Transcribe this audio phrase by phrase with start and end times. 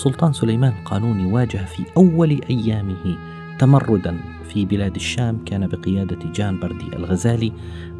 [0.00, 3.16] السلطان سليمان القانوني واجه في أول أيامه
[3.58, 4.16] تمردا
[4.48, 7.52] في بلاد الشام كان بقيادة جان بردي الغزالي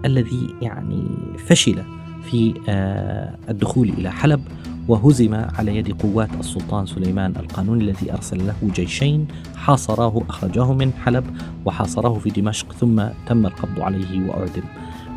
[0.04, 1.04] الذي يعني
[1.46, 1.82] فشل
[2.22, 4.40] في آه، الدخول إلى حلب
[4.88, 11.24] وهزم على يد قوات السلطان سليمان القانوني الذي أرسل له جيشين حاصراه أخرجاه من حلب
[11.64, 14.62] وحاصراه في دمشق ثم تم القبض عليه وأعدم.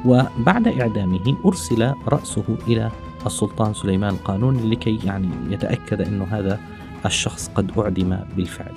[0.05, 2.91] وبعد إعدامه أرسل رأسه إلى
[3.25, 6.59] السلطان سليمان القانوني لكي يعني يتأكد أن هذا
[7.05, 8.73] الشخص قد أعدم بالفعل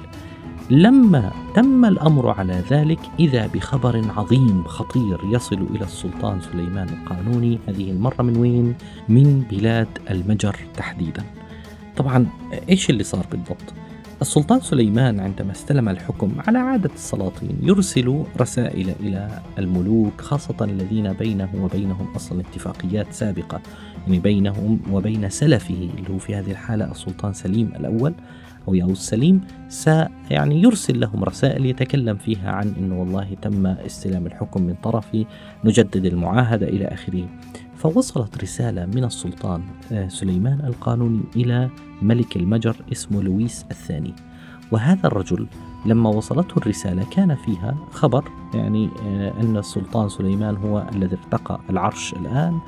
[0.70, 7.90] لما تم الأمر على ذلك إذا بخبر عظيم خطير يصل إلى السلطان سليمان القانوني هذه
[7.90, 8.74] المرة من وين؟
[9.08, 11.24] من بلاد المجر تحديدا
[11.96, 12.26] طبعا
[12.68, 13.74] إيش اللي صار بالضبط؟
[14.22, 21.50] السلطان سليمان عندما استلم الحكم على عادة السلاطين يرسل رسائل إلى الملوك خاصة الذين بينه
[21.62, 23.60] وبينهم أصلا اتفاقيات سابقة
[24.06, 28.14] يعني بينهم وبين سلفه اللي هو في هذه الحالة السلطان سليم الأول
[28.68, 29.86] أو ياوس سليم س
[30.30, 35.26] يعني يرسل لهم رسائل يتكلم فيها عن أنه والله تم استلام الحكم من طرفي
[35.64, 37.28] نجدد المعاهدة إلى آخره.
[37.92, 41.70] فوصلت رسالة من السلطان آه، سليمان القانوني إلى
[42.02, 44.14] ملك المجر اسمه لويس الثاني.
[44.72, 45.46] وهذا الرجل
[45.86, 52.12] لما وصلته الرسالة كان فيها خبر يعني آه، أن السلطان سليمان هو الذي ارتقى العرش
[52.12, 52.58] الآن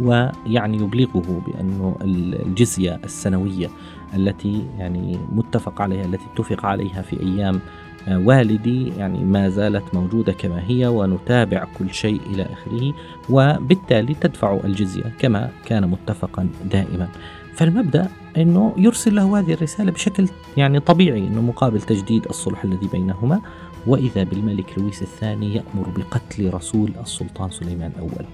[0.00, 3.70] ويعني يبلغه بأنه الجزية السنوية
[4.14, 7.60] التي يعني متفق عليها التي اتفق عليها في أيام
[8.08, 12.94] والدي يعني ما زالت موجودة كما هي ونتابع كل شيء إلى آخره
[13.30, 17.08] وبالتالي تدفع الجزية كما كان متفقا دائما.
[17.54, 23.40] فالمبدأ أنه يرسل له هذه الرسالة بشكل يعني طبيعي أنه مقابل تجديد الصلح الذي بينهما.
[23.86, 28.24] وإذا بالملك لويس الثاني يأمر بقتل رسول السلطان سليمان الأول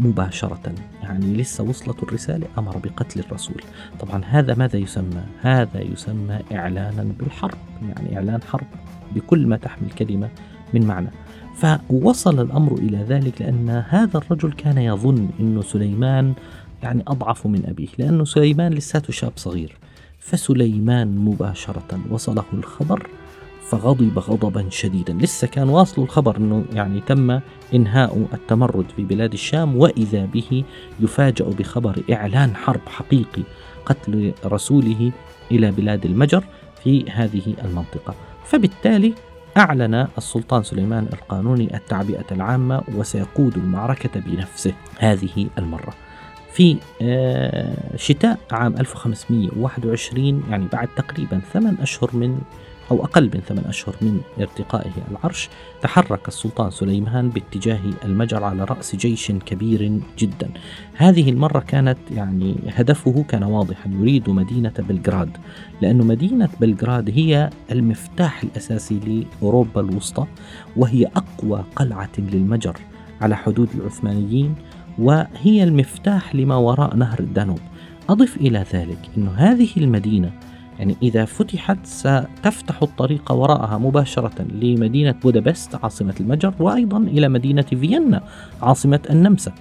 [0.00, 0.72] مباشرة
[1.02, 3.62] يعني لسه وصلت الرسالة أمر بقتل الرسول.
[4.00, 8.66] طبعا هذا ماذا يسمى؟ هذا يسمى إعلانا بالحرب يعني إعلان حرب.
[9.14, 10.28] بكل ما تحمل كلمة
[10.74, 11.10] من معنى.
[11.56, 16.34] فوصل الأمر إلى ذلك لأن هذا الرجل كان يظن أن سليمان
[16.82, 19.76] يعني أضعف من أبيه لأنه سليمان لساته شاب صغير.
[20.18, 23.06] فسليمان مباشرة وصله الخبر
[23.68, 25.12] فغضب غضبا شديدا.
[25.12, 27.40] لسه كان واصل الخبر أنه يعني تم
[27.74, 30.64] إنهاء التمرد في بلاد الشام وإذا به
[31.00, 33.42] يفاجأ بخبر إعلان حرب حقيقي
[33.86, 35.12] قتل رسوله
[35.50, 36.44] إلى بلاد المجر
[36.84, 38.14] في هذه المنطقة.
[38.46, 39.14] فبالتالي
[39.56, 45.94] أعلن السلطان سليمان القانوني التعبئة العامة وسيقود المعركة بنفسه هذه المرة.
[46.52, 52.38] في آه، شتاء عام 1521 يعني بعد تقريبا ثمان أشهر من
[52.90, 55.48] أو أقل من ثمان أشهر من ارتقائه العرش
[55.82, 60.50] تحرك السلطان سليمان باتجاه المجر على رأس جيش كبير جدا.
[60.94, 65.36] هذه المرة كانت يعني هدفه كان واضحا يريد مدينة بلغراد
[65.80, 70.26] لأن مدينة بلغراد هي المفتاح الأساسي لأوروبا الوسطى
[70.76, 72.76] وهي أقوى قلعة للمجر
[73.20, 74.54] على حدود العثمانيين
[74.98, 77.60] وهي المفتاح لما وراء نهر الدانوب.
[78.08, 80.32] أضف إلى ذلك أن هذه المدينة
[80.78, 88.22] يعني إذا فتحت ستفتح الطريق وراءها مباشرة لمدينة بودابست عاصمة المجر وأيضا إلى مدينة فيينا
[88.62, 89.52] عاصمة النمسا.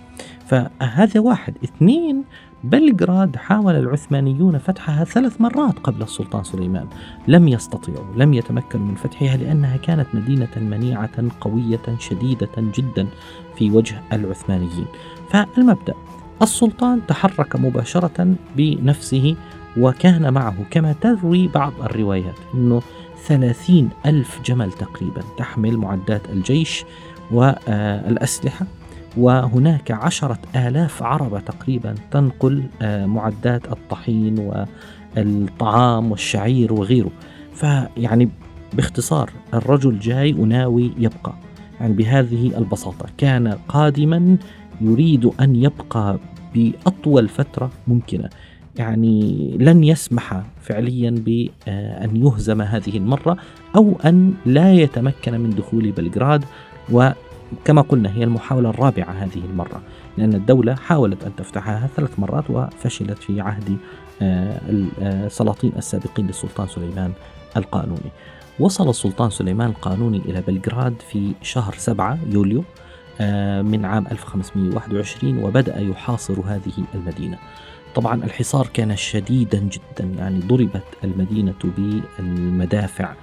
[0.47, 1.53] فهذا واحد.
[1.63, 2.23] اثنين
[2.63, 6.87] بلغراد حاول العثمانيون فتحها ثلاث مرات قبل السلطان سليمان.
[7.27, 13.07] لم يستطيعوا لم يتمكنوا من فتحها لأنها كانت مدينة منيعة قوية شديدة جدا
[13.55, 14.85] في وجه العثمانيين.
[15.29, 15.93] فالمبدأ
[16.41, 19.35] السلطان تحرك مباشرة بنفسه
[19.77, 22.81] وكان معه كما تروي بعض الروايات أنه
[23.25, 26.85] ثلاثين ألف جمل تقريبا تحمل معدات الجيش
[27.31, 28.65] والأسلحة
[29.17, 34.39] وهناك عشرة آلاف عربة تقريبا تنقل آه، معدات الطحين
[35.17, 37.11] والطعام والشعير وغيره.
[37.53, 38.29] فيعني
[38.73, 41.33] باختصار الرجل جاي وناوي يبقى.
[41.79, 44.37] يعني بهذه البساطة كان قادما
[44.81, 46.19] يريد أن يبقى
[46.55, 48.29] بأطول فترة ممكنة.
[48.77, 53.37] يعني لن يسمح فعليا بأن يهزم هذه المرة
[53.75, 56.45] أو أن لا يتمكن من دخول بلغراد
[56.91, 59.81] وكما قلنا هي المحاولة الرابعة هذه المرة
[60.17, 63.77] لأن الدولة حاولت أن تفتحها ثلاث مرات وفشلت في عهد
[64.21, 67.11] السلاطين السابقين للسلطان سليمان
[67.57, 68.11] القانوني.
[68.59, 72.63] وصل السلطان سليمان القانوني إلى بلغراد في شهر سبعة يوليو
[73.63, 77.37] من عام 1521 وبدأ يحاصر هذه المدينة.
[77.95, 83.13] طبعا الحصار كان شديدا جدا يعني ضربت المدينة بالمدافع.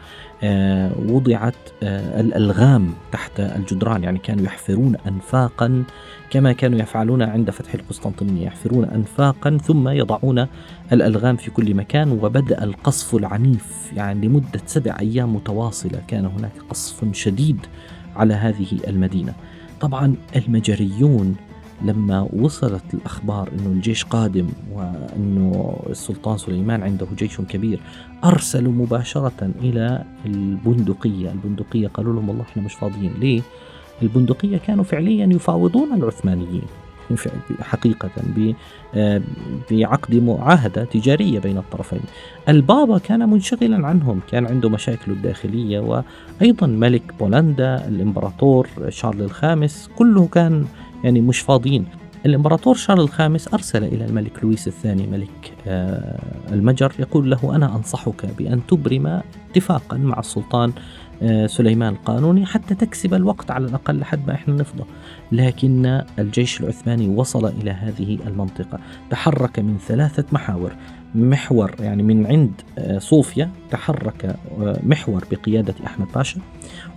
[0.44, 5.84] آه، وضعت آه، الألغام تحت الجدران يعني كانوا يحفرون أنفاقا
[6.30, 10.46] كما كانوا يفعلون عند فتح القسطنطينية يحفرون أنفاقا ثم يضعون
[10.92, 17.14] الألغام في كل مكان وبدأ القصف العنيف يعني لمدة سبع أيام متواصلة كان هناك قصف
[17.14, 17.58] شديد
[18.16, 19.34] على هذه المدينة.
[19.80, 21.36] طبعا المجريون
[21.84, 27.80] لما وصلت الأخبار أنه الجيش قادم وأنه السلطان سليمان عنده جيش كبير
[28.24, 31.30] أرسلوا مباشرة إلى البندقية.
[31.30, 33.12] البندقية قالوا لهم والله إحنا مش فاضيين.
[33.20, 33.42] ليه؟
[34.02, 36.62] البندقية كانوا فعليا يفاوضون العثمانيين
[37.60, 38.10] حقيقة
[38.94, 39.22] آه،
[39.70, 42.00] بعقد معاهدة تجارية بين الطرفين.
[42.48, 45.80] البابا كان منشغلا عنهم كان عنده مشاكل الداخلية
[46.40, 50.64] وأيضا ملك بولندا الإمبراطور شارل الخامس كله كان
[51.04, 51.86] يعني مش فاضيين.
[52.26, 56.18] الإمبراطور شارل الخامس أرسل إلى الملك لويس الثاني ملك آه،
[56.52, 59.20] المجر يقول له أنا أنصحك بأن تبرم
[59.50, 60.72] اتفاقا مع السلطان
[61.22, 64.84] آه، سليمان القانوني حتى تكسب الوقت على الأقل لحد ما إحنا نفضى.
[65.32, 68.78] لكن الجيش العثماني وصل إلى هذه المنطقة.
[69.10, 70.72] تحرك من ثلاثة محاور.
[71.14, 74.36] محور يعني من عند آه، صوفيا تحرك
[74.82, 76.40] محور بقيادة أحمد باشا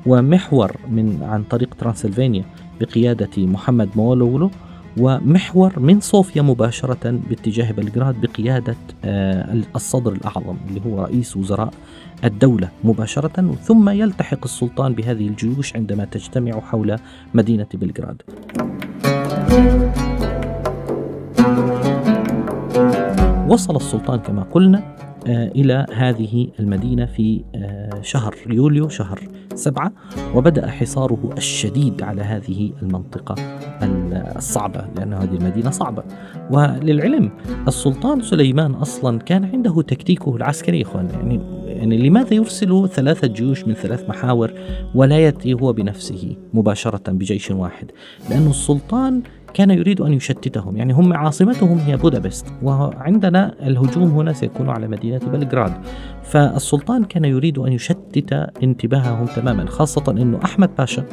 [0.05, 2.45] ومحور من عن طريق ترانسلفانيا
[2.81, 4.51] بقيادة محمد مولولو
[4.97, 8.75] ومحور من صوفيا مباشرة باتجاه بلغراد بقيادة
[9.05, 11.73] آه، الصدر الأعظم اللي هو رئيس وزراء
[12.23, 16.95] الدولة مباشرة ثم يلتحق السلطان بهذه الجيوش عندما تجتمع حول
[17.33, 18.21] مدينة بلغراد.
[23.47, 24.95] وصل السلطان كما قلنا
[25.27, 29.19] آه، إلى هذه المدينة في آه، شهر يوليو شهر
[29.55, 29.91] سبعة
[30.35, 33.35] وبدأ حصاره الشديد على هذه المنطقة
[34.35, 36.03] الصعبة لأن هذه المدينة صعبة.
[36.51, 37.31] وللعلم
[37.67, 43.73] السلطان سليمان أصلا كان عنده تكتيكه العسكري إخوان يعني, يعني لماذا يرسل ثلاثة جيوش من
[43.73, 44.53] ثلاث محاور
[44.95, 47.91] ولا يأتي هو بنفسه مباشرة بجيش واحد؟
[48.29, 49.21] لأن السلطان
[49.55, 50.77] كان يريد أن يشتتهم.
[50.77, 55.73] يعني هم عاصمتهم هي بودابست وعندنا الهجوم هنا سيكون على مدينة بلغراد.
[56.23, 61.03] فالسلطان كان يريد أن يشتت انتباههم تماما خاصة أنه أحمد باشا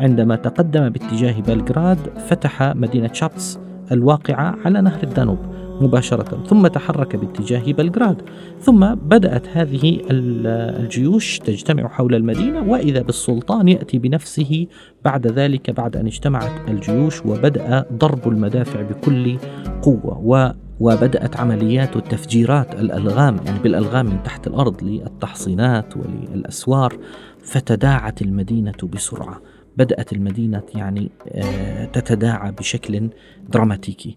[0.00, 1.98] عندما تقدم باتجاه بلغراد
[2.28, 3.58] فتح مدينة شابتس
[3.92, 5.38] الواقعة على نهر الدانوب.
[5.80, 6.44] مباشرة.
[6.46, 8.22] ثم تحرك باتجاه بلغراد.
[8.60, 14.66] ثم بدأت هذه الجيوش تجتمع حول المدينة وإذا بالسلطان يأتي بنفسه
[15.04, 19.36] بعد ذلك بعد أن اجتمعت الجيوش وبدأ ضرب المدافع بكل
[19.82, 20.50] قوة و
[20.80, 23.36] وبدأت عمليات التفجيرات الألغام.
[23.46, 26.98] يعني بالألغام من تحت الأرض للتحصينات وللأسوار
[27.44, 29.40] فتداعت المدينة بسرعة.
[29.76, 33.08] بدأت المدينة يعني آه، تتداعى بشكل
[33.48, 34.16] دراماتيكي.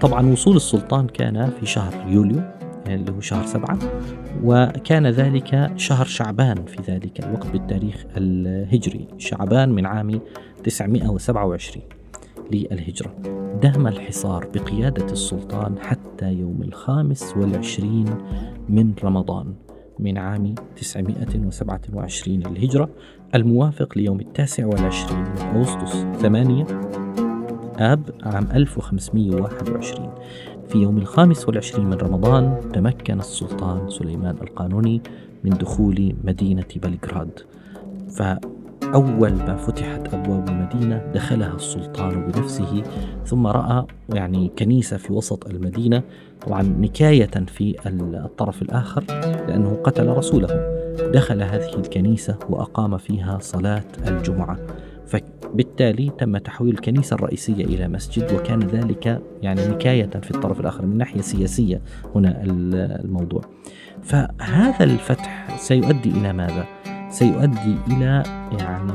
[0.00, 2.42] طبعا وصول السلطان كان في شهر يوليو
[2.86, 3.78] اللي هو شهر سبعة
[4.44, 10.20] وكان ذلك شهر شعبان في ذلك الوقت بالتاريخ الهجري شعبان من عام
[10.64, 11.82] 927
[12.52, 13.14] للهجرة.
[13.62, 18.04] دام الحصار بقيادة السلطان حتى يوم الخامس والعشرين
[18.68, 19.54] من رمضان
[19.98, 22.88] من عام 927 للهجرة
[23.34, 26.06] الموافق ليوم التاسع والعشرين من أغسطس.
[26.22, 26.66] ثمانية
[27.78, 30.10] آب عام 1521
[30.68, 35.02] في يوم الخامس والعشرين من رمضان تمكن السلطان سليمان القانوني
[35.44, 37.40] من دخول مدينة بلغراد.
[38.10, 42.82] فأول ما فتحت أبواب المدينة دخلها السلطان بنفسه
[43.24, 46.02] ثم رأى يعني كنيسة في وسط المدينة
[46.46, 49.04] طبعا نكاية في الطرف الآخر
[49.48, 50.74] لأنه قتل رسوله.
[51.14, 54.58] دخل هذه الكنيسة وأقام فيها صلاة الجمعة.
[55.06, 60.98] فبالتالي تم تحويل الكنيسة الرئيسية إلى مسجد وكان ذلك يعني نكاية في الطرف الآخر من
[60.98, 61.80] ناحية سياسية
[62.14, 63.42] هنا الموضوع
[64.02, 66.66] فهذا الفتح سيؤدي إلى ماذا؟
[67.10, 68.22] سيؤدي إلى
[68.60, 68.92] يعني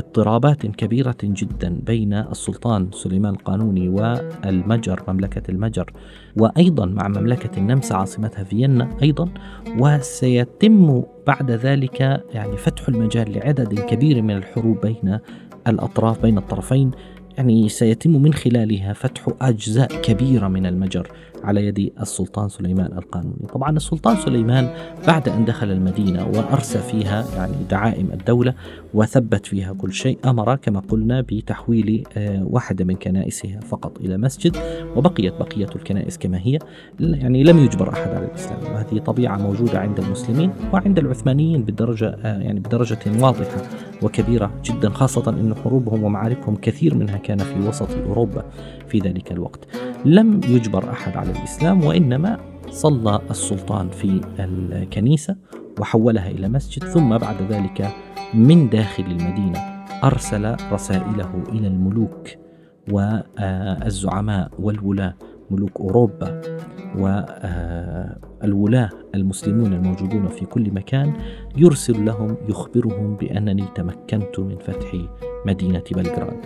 [0.00, 5.92] اضطرابات كبيرة جدا بين السلطان سليمان القانوني والمجر مملكة المجر
[6.36, 9.28] وأيضا مع مملكة النمسا عاصمتها فيينا أيضا.
[9.78, 12.00] وسيتم بعد ذلك
[12.34, 15.18] يعني فتح المجال لعدد كبير من الحروب بين
[15.66, 16.90] الأطراف بين الطرفين.
[17.38, 21.08] يعني سيتم من خلالها فتح أجزاء كبيرة من المجر.
[21.44, 23.46] على يد السلطان سليمان القانوني.
[23.54, 24.74] طبعا السلطان سليمان
[25.06, 28.54] بعد أن دخل المدينة وأرسى فيها يعني دعائم الدولة
[28.94, 34.56] وثبت فيها كل شيء أمر كما قلنا بتحويل آه، واحدة من كنائسها فقط إلى مسجد
[34.96, 36.58] وبقيت بقية الكنائس كما هي.
[37.00, 38.62] يعني لم يجبر أحد على الإسلام.
[38.62, 43.89] وهذه طبيعة موجودة عند المسلمين وعند العثمانيين بدرجة آه، يعني بدرجة واضحة.
[44.02, 48.44] وكبيرة جدا خاصة أن حروبهم ومعاركهم كثير منها كان في وسط أوروبا
[48.88, 49.60] في ذلك الوقت.
[50.04, 52.38] لم يجبر أحد على الإسلام وإنما
[52.70, 55.36] صلى السلطان في الكنيسة
[55.80, 57.88] وحولها إلى مسجد ثم بعد ذلك
[58.34, 59.58] من داخل المدينة
[60.04, 62.28] أرسل رسائله إلى الملوك
[62.90, 65.14] والزعماء والولاة
[65.50, 66.40] ملوك أوروبا.
[66.98, 71.12] والولاة المسلمون الموجودون في كل مكان
[71.56, 74.96] يرسل لهم يخبرهم بأنني تمكنت من فتح
[75.46, 76.40] مدينة بلغراد.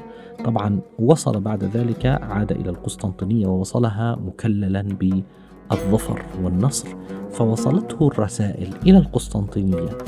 [0.45, 6.89] طبعا وصل بعد ذلك عاد إلى القسطنطينية ووصلها مكللا بالظفر والنصر
[7.31, 9.99] فوصلته الرسائل إلى القسطنطينية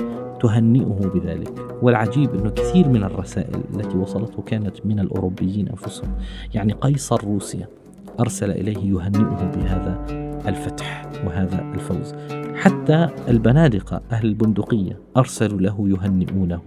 [0.40, 1.78] تهنئه بذلك.
[1.82, 6.10] والعجيب أنه كثير من الرسائل التي وصلته كانت من الأوروبيين أنفسهم.
[6.54, 7.68] يعني قيصر روسيا
[8.20, 12.14] أرسل إليه يهنئه بهذا الفتح وهذا الفوز.
[12.54, 16.60] حتى البنادقة أهل البندقية أرسلوا له يهنئونه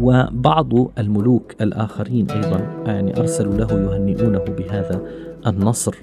[0.00, 5.02] وبعض الملوك الآخرين أيضا يعني أرسلوا له يهنئونه بهذا
[5.46, 5.94] النصر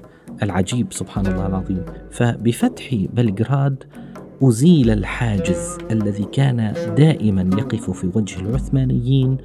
[0.42, 1.84] العجيب سبحان الله العظيم.
[2.10, 3.84] فبفتح بلغراد
[4.42, 9.36] أزيل الحاجز الذي كان دائما يقف في وجه العثمانيين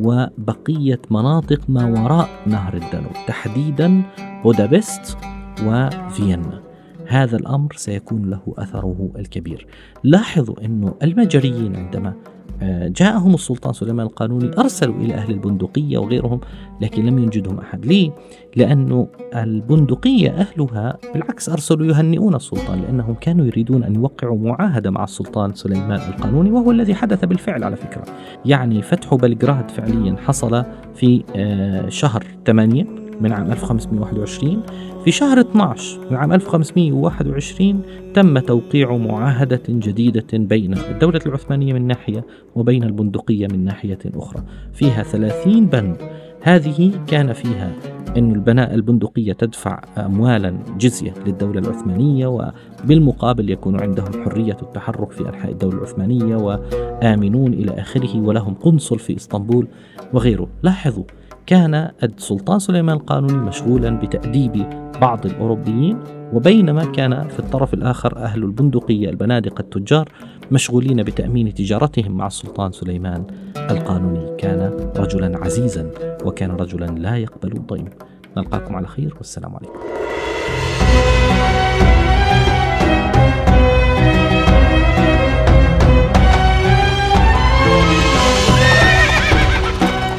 [0.00, 4.02] وبقية مناطق ما وراء نهر الدانوب تحديدا
[4.44, 5.16] بودابست
[5.66, 6.65] وفيينا.
[7.08, 9.66] هذا الأمر سيكون له أثره الكبير.
[10.04, 12.14] لاحظوا أن المجريين عندما
[12.62, 16.40] آه، جاءهم السلطان سليمان القانوني أرسلوا إلى أهل البندقية وغيرهم
[16.80, 17.86] لكن لم ينجدهم أحد.
[17.86, 18.10] ليه؟
[18.56, 25.54] لأنه البندقية أهلها بالعكس أرسلوا يهنئون السلطان لأنهم كانوا يريدون أن يوقعوا معاهدة مع السلطان
[25.54, 28.04] سليمان القانوني وهو الذي حدث بالفعل على فكرة.
[28.44, 34.62] يعني فتح بلغراد فعليا حصل في آه، شهر 8 من عام 1521
[35.04, 37.82] في شهر 12 من عام 1521
[38.14, 44.42] تم توقيع معاهدة جديدة بين الدولة العثمانية من ناحية وبين البندقية من ناحية أخرى.
[44.72, 45.96] فيها 30 بند.
[46.42, 47.72] هذه كان فيها
[48.16, 55.52] أن البناء البندقية تدفع أموالا جزية للدولة العثمانية وبالمقابل يكون عندهم حرية التحرك في أنحاء
[55.52, 59.68] الدولة العثمانية وآمنون إلى آخره ولهم قنصل في إسطنبول
[60.12, 60.48] وغيره.
[60.62, 61.04] لاحظوا
[61.46, 64.66] كان السلطان سليمان القانوني مشغولا بتأديب
[65.00, 65.98] بعض الأوروبيين
[66.32, 70.08] وبينما كان في الطرف الآخر أهل البندقية البنادق التجار
[70.50, 73.26] مشغولين بتأمين تجارتهم مع السلطان سليمان
[73.70, 74.36] القانوني.
[74.38, 75.90] كان رجلا عزيزا
[76.24, 77.90] وكان رجلا لا يقبل الضيم.
[78.36, 79.80] نلقاكم على خير والسلام عليكم.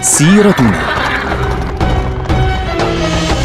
[0.02, 0.97] سيرتنا.